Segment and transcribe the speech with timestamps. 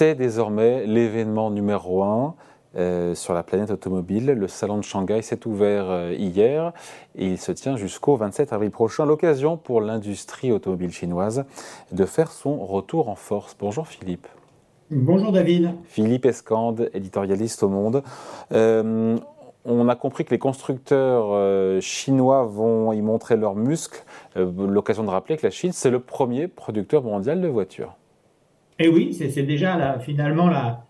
[0.00, 2.34] C'est désormais l'événement numéro un
[2.74, 4.28] euh, sur la planète automobile.
[4.28, 6.72] Le salon de Shanghai s'est ouvert euh, hier
[7.16, 9.04] et il se tient jusqu'au 27 avril prochain.
[9.04, 11.44] L'occasion pour l'industrie automobile chinoise
[11.92, 13.54] de faire son retour en force.
[13.60, 14.26] Bonjour Philippe.
[14.90, 15.74] Bonjour David.
[15.84, 18.02] Philippe Escande, éditorialiste au Monde.
[18.52, 19.18] Euh,
[19.66, 24.02] on a compris que les constructeurs chinois vont y montrer leurs muscles.
[24.34, 27.98] L'occasion de rappeler que la Chine, c'est le premier producteur mondial de voitures.
[28.80, 30.86] Et eh oui, c'est déjà finalement la,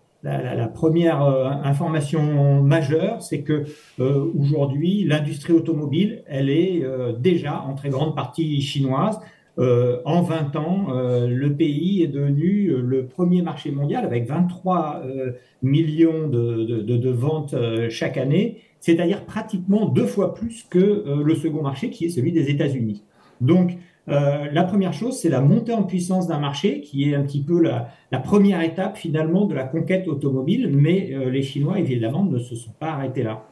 [0.73, 3.65] première euh, information majeure, c'est que
[3.99, 9.19] euh, aujourd'hui, l'industrie automobile, elle est euh, déjà en très grande partie chinoise.
[9.57, 10.87] en 20 ans,
[11.27, 15.03] le pays est devenu le premier marché mondial avec 23
[15.61, 16.63] millions de,
[16.97, 17.53] de ventes
[17.89, 22.49] chaque année, c'est-à-dire pratiquement deux fois plus que le second marché qui est celui des
[22.49, 23.03] États-Unis.
[23.41, 23.77] Donc,
[24.09, 27.43] euh, la première chose, c'est la montée en puissance d'un marché qui est un petit
[27.43, 32.39] peu la, première étape finalement de la conquête automobile, mais euh, les Chinois évidemment ne
[32.39, 33.43] se sont pas arrêtés là.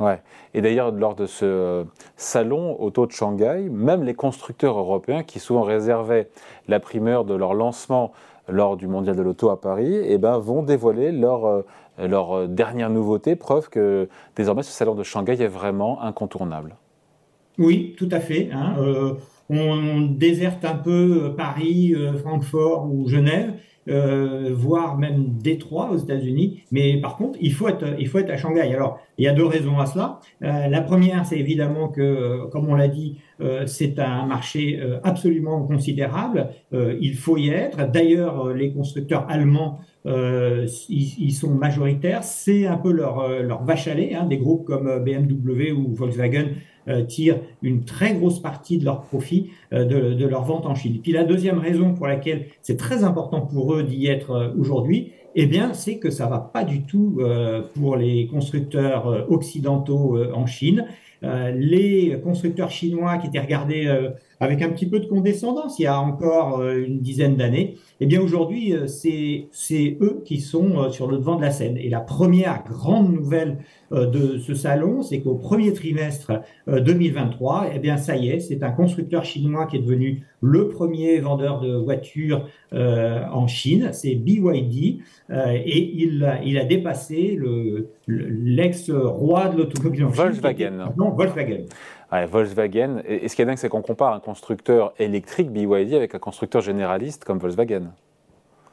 [0.00, 0.20] Ouais.
[0.54, 1.84] Et d'ailleurs, lors de ce
[2.16, 6.28] salon auto de Shanghai, même les constructeurs européens qui souvent réservaient
[6.66, 8.12] la primeur de leur lancement
[8.48, 11.62] lors du mondial de l'auto à Paris, eh ben, vont dévoiler leur, euh,
[11.98, 16.74] leur dernière nouveauté, preuve que désormais ce salon de Shanghai est vraiment incontournable.
[17.58, 18.48] Oui, tout à fait.
[18.52, 18.74] Hein
[19.52, 23.54] on déserte un peu euh, Paris, euh, Francfort ou Genève,
[23.88, 26.62] euh, voire même Détroit aux États-Unis.
[26.70, 28.72] Mais par contre, il faut être, il faut être à Shanghai.
[28.72, 30.20] Alors, il y a deux raisons à cela.
[30.40, 33.18] la première, c'est évidemment que, comme on l'a dit,
[33.66, 36.50] c'est un marché absolument considérable.
[36.72, 37.90] il faut y être.
[37.90, 42.24] D'ailleurs, les constructeurs allemands ils, sont majoritaires.
[42.24, 44.14] C'est un peu leur, leur vache à lait.
[44.14, 46.46] Hein, des groupes comme BMW ou Volkswagen
[47.06, 50.98] tirent une très grosse partie de leur profit euh, de, de, leur vente en Chine.
[51.02, 55.12] Puis la deuxième raison pour laquelle c'est très important pour eux d'y être euh, aujourd'hui,
[55.34, 57.18] eh bien, c'est que ça va pas du tout
[57.74, 60.84] pour les constructeurs occidentaux en Chine.
[61.22, 63.88] Les constructeurs chinois qui étaient regardés
[64.40, 68.20] avec un petit peu de condescendance il y a encore une dizaine d'années, eh bien
[68.20, 71.76] aujourd'hui, c'est eux qui sont sur le devant de la scène.
[71.76, 73.58] Et la première grande nouvelle
[73.92, 76.32] euh, de ce salon, c'est qu'au premier trimestre
[76.66, 80.68] 2023, euh, eh bien ça y est, c'est un constructeur chinois qui est devenu le
[80.68, 85.00] premier vendeur de voitures euh, en Chine, c'est BYD,
[85.30, 87.38] et il a, il a dépassé
[88.08, 90.24] l'ex-roi de l'automobile en Chine.
[90.24, 90.92] Volkswagen.
[91.14, 91.66] Volkswagen.
[92.30, 93.02] Volkswagen.
[93.06, 96.60] Et ce qui est dingue, c'est qu'on compare un constructeur électrique BYD avec un constructeur
[96.60, 97.92] généraliste comme Volkswagen.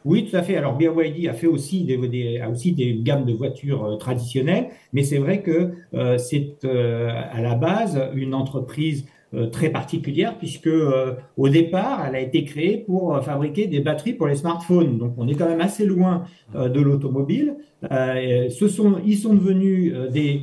[0.06, 0.56] Oui, tout à fait.
[0.56, 5.04] Alors BYD a fait aussi des, a aussi des gammes de voitures euh, traditionnelles, mais
[5.04, 9.06] c'est vrai que euh, c'est euh, à la base une entreprise
[9.52, 14.14] très particulière puisque euh, au départ, elle a été créée pour euh, fabriquer des batteries
[14.14, 14.98] pour les smartphones.
[14.98, 16.24] Donc, on est quand même assez loin
[16.56, 17.58] de l'automobile.
[17.92, 20.42] ils sont devenus des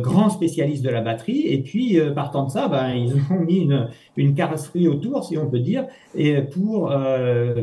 [0.00, 3.68] grands spécialistes de la batterie et puis partant de ça, ben, ils ont mis
[4.16, 6.92] une, carrosserie autour, si on peut dire, et pour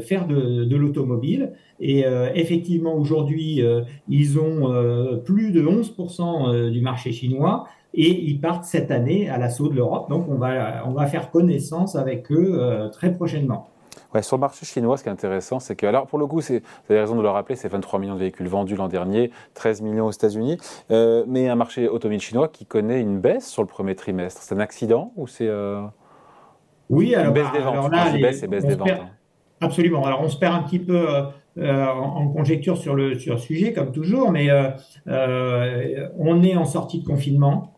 [0.02, 1.52] faire de l'automobile.
[1.80, 3.62] Et effectivement, aujourd'hui,
[4.10, 9.70] ils ont plus de 11% du marché chinois et ils partent cette année à l'assaut
[9.70, 10.10] de l'Europe.
[10.10, 13.70] Donc on va, on va faire connaissance avec eux euh, très prochainement.
[14.14, 16.40] Ouais, sur le marché chinois, ce qui est intéressant, c'est que, alors pour le coup,
[16.40, 16.54] vous
[16.90, 20.06] avez raison de le rappeler, c'est 23 millions de véhicules vendus l'an dernier, 13 millions
[20.06, 20.58] aux États-Unis,
[20.92, 24.42] euh, mais un marché automobile chinois qui connaît une baisse sur le premier trimestre.
[24.44, 25.82] C'est un accident ou c'est euh,
[26.90, 27.74] oui, alors, une baisse des ventes?
[27.74, 28.90] alors là, baisse, baisse des ventes.
[28.90, 29.10] Hein.
[29.62, 30.06] Absolument.
[30.06, 31.08] Alors on se perd un petit peu
[31.58, 34.50] en, en, conjecture sur le, sur le sujet, comme toujours, mais
[35.08, 37.73] on est en sortie de confinement.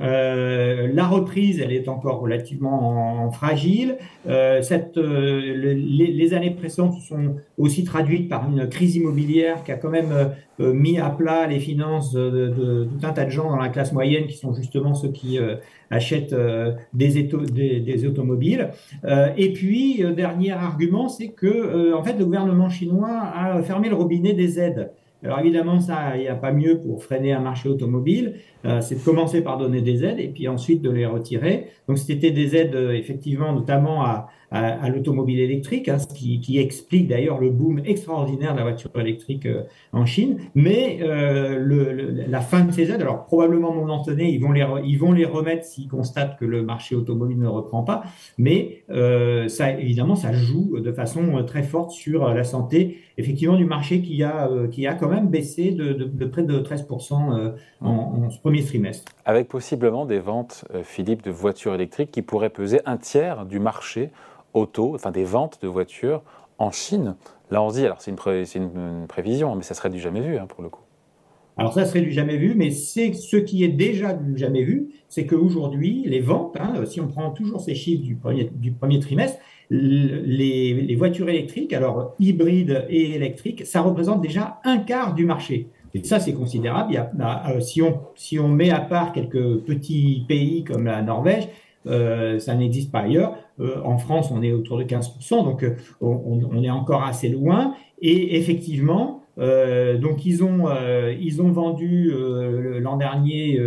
[0.00, 3.96] Euh, la reprise, elle est encore relativement fragile.
[4.26, 4.60] Euh,
[4.96, 10.32] euh, les, années précédentes sont aussi traduites par une crise immobilière qui a quand même
[10.58, 14.26] mis à plat les finances de, tout un tas de gens dans la classe moyenne
[14.26, 15.38] qui sont justement ceux qui
[15.90, 16.34] achètent
[16.92, 18.70] des, des, automobiles.
[19.36, 24.32] et puis, dernier argument, c'est que en fait, le gouvernement chinois a fermé le robinet
[24.32, 24.90] des aides.
[25.24, 28.34] Alors évidemment, ça, il n'y a pas mieux pour freiner un marché automobile,
[28.66, 31.68] euh, c'est de commencer par donner des aides et puis ensuite de les retirer.
[31.88, 37.08] Donc c'était des aides euh, effectivement notamment à, à, l'automobile électrique, hein, ce qui, explique
[37.08, 40.38] d'ailleurs le boom extraordinaire de la voiture électrique euh, en Chine.
[40.54, 45.12] Mais euh, la fin de ces aides, alors probablement momentané, ils vont les, ils vont
[45.12, 48.04] les remettre s'ils constatent que le marché automobile ne reprend pas.
[48.38, 53.64] Mais euh, ça, évidemment, ça joue de façon très forte sur la santé, effectivement, du
[53.64, 58.38] marché qui a, qui a quand même baissé de près de 13% en, en, ce
[58.38, 59.10] premier trimestre.
[59.24, 64.10] Avec possiblement des ventes, Philippe, de voitures électriques qui pourraient peser un tiers du marché
[64.54, 66.22] auto, enfin des ventes de voitures
[66.58, 67.16] en Chine.
[67.50, 70.46] Là, on se dit, alors c'est une, prévision, mais ça serait du jamais vu hein,
[70.46, 70.80] pour le coup.
[71.56, 74.88] Alors ça serait du jamais vu, mais c'est ce qui est déjà du jamais vu,
[75.08, 78.98] c'est qu'aujourd'hui, les ventes, hein, si on prend toujours ces chiffres du premier, du premier
[78.98, 79.38] trimestre,
[79.70, 85.68] les, les, voitures électriques, alors hybrides et électriques, ça représente déjà un quart du marché.
[85.94, 87.08] Et ça, c'est considérable.
[87.14, 91.48] Bah, euh, si, on, si on met à part quelques petits pays comme la Norvège,
[91.86, 93.36] euh, ça n'existe pas ailleurs.
[93.60, 97.28] Euh, en France, on est autour de 15%, donc euh, on, on, est encore assez
[97.28, 97.74] loin.
[98.00, 100.66] Et effectivement, donc ils ont,
[101.20, 102.12] ils ont vendu
[102.80, 103.58] l'an dernier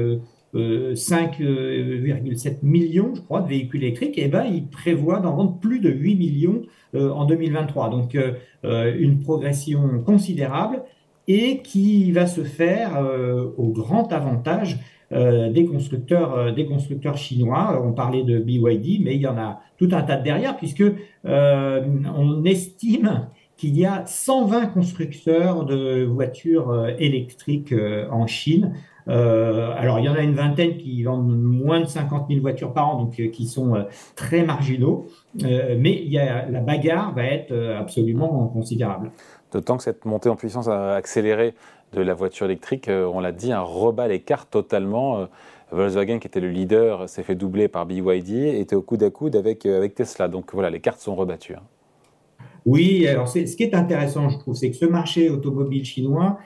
[0.54, 4.18] 5,7 millions, je crois, de véhicules électriques.
[4.18, 6.62] Et ben, ils prévoient d'en vendre plus de 8 millions
[6.94, 7.90] en 2023.
[7.90, 8.18] Donc
[8.63, 10.84] une progression considérable
[11.28, 13.04] et qui va se faire
[13.58, 14.78] au grand avantage
[15.12, 17.81] des constructeurs, euh, des constructeurs chinois.
[17.83, 20.83] On parlait de BYD, mais il y en a tout un tas de derrière, puisque
[21.25, 27.74] euh, on estime qu'il y a 120 constructeurs de voitures électriques
[28.12, 28.75] en Chine.
[29.07, 32.89] alors, il y en a une vingtaine qui vendent moins de 50 000 voitures par
[32.89, 33.83] an, donc qui sont
[34.15, 35.07] très marginaux.
[35.42, 39.10] mais la bagarre va être absolument considérable.
[39.51, 41.56] D'autant que cette montée en puissance a accéléré
[41.94, 45.19] de la voiture électrique, euh, on l'a dit, un rebat les cartes totalement.
[45.19, 45.25] Euh,
[45.72, 49.36] Volkswagen, qui était le leader, s'est fait doubler par BYD, était au coude à coude
[49.36, 50.28] avec, euh, avec Tesla.
[50.28, 51.56] Donc voilà, les cartes sont rebattues.
[51.56, 51.63] Hein.
[52.66, 56.38] Oui, alors ce qui est intéressant, je trouve, c'est que ce marché automobile chinois,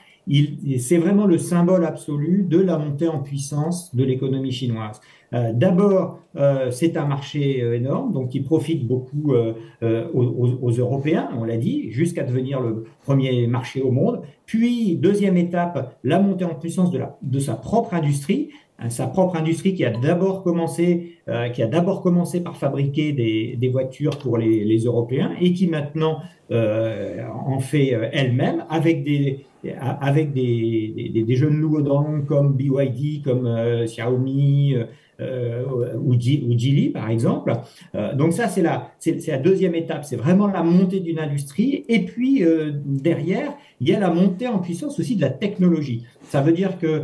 [0.79, 4.99] c'est vraiment le symbole absolu de la montée en puissance de l'économie chinoise.
[5.33, 11.43] Euh, d'abord, euh, c'est un marché euh, énorme, donc qui profite beaucoup aux, Européens, on
[11.43, 14.21] l'a dit, jusqu'à devenir le premier marché au monde.
[14.45, 18.49] Puis, deuxième étape, la montée en puissance de, sa propre industrie,
[18.89, 21.17] sa propre industrie qui a d'abord commencé,
[21.53, 25.67] qui a d'abord commencé par fabriquer des, des voitures pour les, les, Européens et qui
[25.67, 26.19] maintenant
[26.49, 29.45] en fait elle-même avec des
[29.79, 31.83] avec des, des, des, jeunes loups
[32.27, 33.47] comme BYD, comme
[33.85, 34.75] Xiaomi,
[35.21, 35.63] euh,
[35.97, 37.53] ou, Geely, par exemple.
[37.93, 40.03] Euh, donc ça, c'est la, c'est, la deuxième étape.
[40.03, 41.85] C'est vraiment la montée d'une industrie.
[41.89, 46.05] Et puis, euh, derrière, il y a la montée en puissance aussi de la technologie.
[46.23, 47.03] Ça veut dire que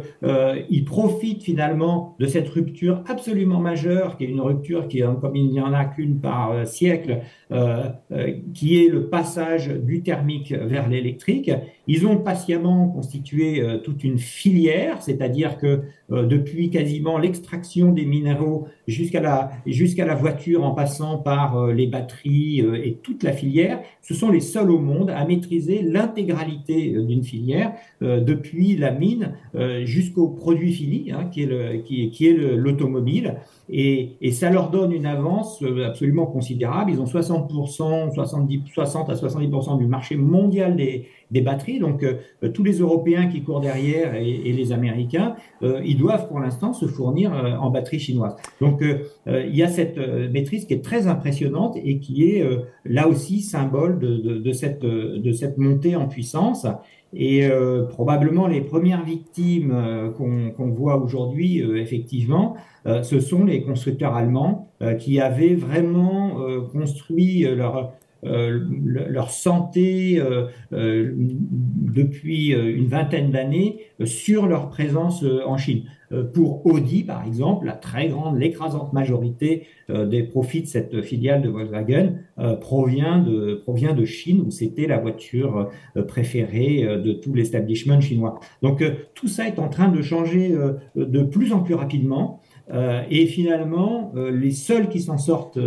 [0.69, 5.50] il profite finalement de cette rupture absolument majeure, qui est une rupture qui, comme il
[5.50, 7.21] n'y en a qu'une par siècle,
[8.53, 11.51] qui est le passage du thermique vers l'électrique.
[11.88, 19.19] Ils ont patiemment constitué toute une filière, c'est-à-dire que depuis quasiment l'extraction des minéraux jusqu'à
[19.19, 23.81] la, jusqu'à la voiture en passant par euh, les batteries euh, et toute la filière,
[24.01, 29.34] ce sont les seuls au monde à maîtriser l'intégralité euh, d'une filière, depuis la mine
[29.84, 33.36] jusqu'au produit fini, hein, qui est, l'automobile.
[33.69, 36.92] Et, ça leur donne une avance absolument considérable.
[36.92, 41.79] Ils ont 60%, 70, 60 à 70% du marché mondial des, des batteries.
[41.79, 42.06] Donc,
[42.53, 46.85] tous les Européens qui courent derrière et, et les Américains, ils doivent pour l'instant se
[46.85, 48.35] fournir en batterie chinoise.
[48.62, 48.81] Donc,
[49.27, 52.59] euh, il y a cette euh, maîtrise qui est très impressionnante et qui est euh,
[52.85, 56.68] là aussi symbole de, cette, de cette montée en puissance.
[57.13, 57.47] Et
[57.89, 59.74] probablement les premières victimes
[60.18, 64.68] qu'on voit aujourd'hui, effectivement, ce sont les constructeurs allemands
[65.00, 66.38] qui avaient vraiment
[66.74, 67.93] construit leur,
[68.24, 70.21] leur santé
[70.71, 75.83] depuis une vingtaine d'années sur leur présence en Chine.
[76.13, 81.01] Euh, pour Audi, par exemple, la très grande, l'écrasante majorité euh, des profits de cette
[81.01, 85.69] filiale de Volkswagen euh, provient de, provient de Chine, où c'était la voiture
[86.07, 88.39] préférée de tout l'establishment chinois.
[88.62, 88.83] Donc
[89.13, 90.55] tout ça est en train de changer
[90.95, 92.41] de plus en plus rapidement.
[93.09, 95.59] et finalement, les seuls qui s'en sortent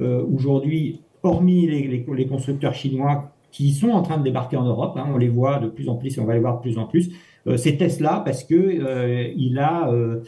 [0.00, 5.16] aujourd'hui, hormis les, constructeurs chinois qui sont en train de débarquer en Europe, hein, on
[5.16, 7.10] les voit de plus en plus et on va les voir de plus en plus,
[7.48, 10.22] euh, c'est Tesla parce que euh, a euh,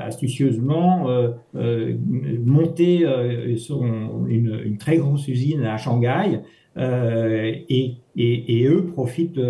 [0.00, 1.06] astucieusement
[1.54, 6.40] monté une, très grosse usine à Shanghai
[6.76, 9.40] et, eux profitent,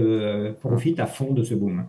[0.60, 1.84] profitent à fond de ce boom.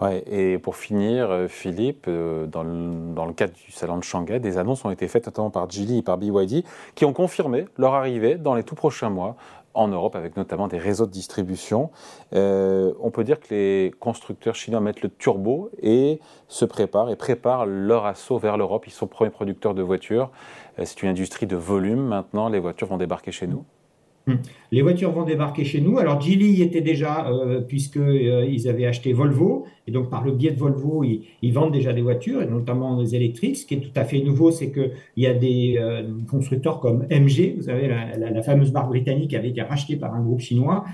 [0.00, 4.56] Ouais, et pour finir, Philippe, dans le, dans le, cadre du salon de Shanghai, des
[4.56, 6.64] annonces ont été faites notamment par Geely et par BYD
[6.94, 9.36] qui ont confirmé leur arrivée dans les tout prochains mois
[9.78, 11.90] en Europe, avec notamment des réseaux de distribution.
[12.34, 17.16] Euh, on peut dire que les constructeurs chinois mettent le turbo et se préparent et
[17.16, 18.86] préparent leur assaut vers l'Europe.
[18.86, 20.30] Ils sont premiers producteurs de voitures.
[20.78, 22.48] Euh, c'est une industrie de volume maintenant.
[22.48, 23.64] Les voitures vont débarquer chez nous.
[24.28, 24.38] Hum.
[24.70, 25.98] Les voitures vont débarquer chez nous.
[25.98, 30.32] Alors Geely y était déjà euh, puisqu'ils euh, avaient acheté Volvo et donc par le
[30.32, 33.56] biais de Volvo, ils, vendent déjà des voitures et notamment des électriques.
[33.56, 37.06] Ce qui est tout à fait nouveau, c'est qu'il y a des euh, constructeurs comme
[37.10, 40.84] MG, vous savez la, fameuse marque britannique avait été rachetée par un groupe chinois.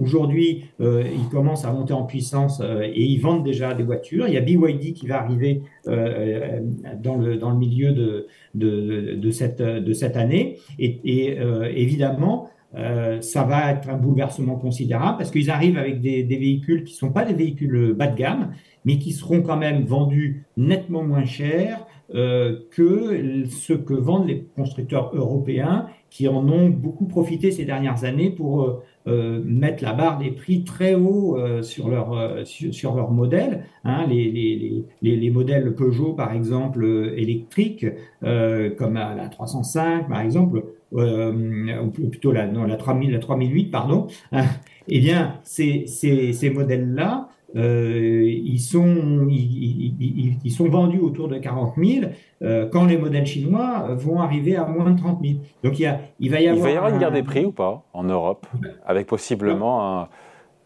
[0.00, 4.28] Aujourd'hui, ils commencent à monter en puissance et ils vendent déjà des voitures.
[4.28, 9.60] Il y a BYD qui va arriver dans le dans le milieu de de, cette
[9.60, 11.36] de cette année et
[11.74, 16.94] évidemment euh, ça va être un bouleversement considérable parce qu'ils arrivent avec des, véhicules qui
[16.94, 18.52] ne sont pas des véhicules bas de gamme,
[18.84, 25.10] mais qui seront quand même vendus nettement moins cher que ce que vendent les constructeurs
[25.14, 30.30] européens qui en ont beaucoup profité ces dernières années pour euh, mettre la barre des
[30.30, 33.64] prix très haut sur leur sur, leur modèle.
[33.84, 36.84] Hein, les, les, les, les, modèles Peugeot par exemple
[37.16, 37.86] électriques,
[38.20, 40.62] comme la 305 par exemple,
[40.96, 44.44] euh, ou plutôt la, non, la, 3000, la 3008, pardon, hein,
[44.86, 51.38] eh bien, ces, ces, ces modèles-là, euh, ils, sont, ils, ils, sont vendus autour de
[51.38, 52.06] 40 000,
[52.42, 55.38] euh, quand les modèles chinois vont arriver à moins de 30 000.
[55.62, 56.58] Donc il, y a, il va y avoir.
[56.58, 58.46] Il va y avoir une guerre des prix ou pas en Europe,
[58.86, 60.08] avec possiblement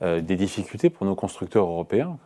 [0.02, 2.18] euh, des difficultés pour nos constructeurs européens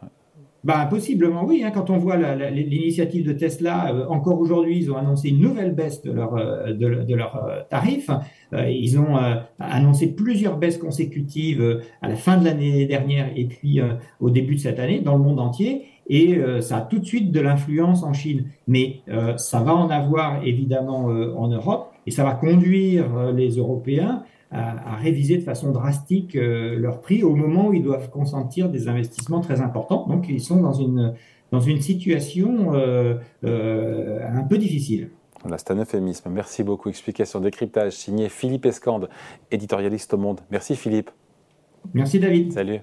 [0.65, 1.65] bah, possiblement oui.
[1.65, 2.17] Hein, quand on voit
[2.51, 6.73] l'initiative de Tesla, euh, encore aujourd'hui, ils ont annoncé une nouvelle baisse de leurs euh,
[6.73, 8.11] de, leur, euh, tarifs.
[8.53, 9.17] ils ont
[9.59, 13.81] annoncé plusieurs baisses consécutives à la fin de l'année dernière et puis
[14.21, 15.87] au début de cette année dans le monde entier.
[16.09, 18.45] Et ça a tout de suite de l'influence en Chine.
[18.69, 19.01] Mais
[19.37, 25.39] ça va en avoir évidemment en Europe et ça va conduire les Européens à, réviser
[25.39, 29.61] de façon drastique euh, leurs prix au moment où ils doivent consentir des investissements très
[29.61, 30.07] importants.
[30.07, 31.15] Donc, ils sont dans une,
[31.51, 35.11] dans une situation euh, euh, un peu difficile.
[35.43, 36.31] Voilà, c'est un euphémisme.
[36.31, 36.89] Merci beaucoup.
[36.89, 39.09] Explication, décryptage signé Philippe Escande,
[39.51, 40.41] éditorialiste au Monde.
[40.51, 41.11] Merci Philippe.
[41.95, 42.53] Merci David.
[42.53, 42.81] Salut.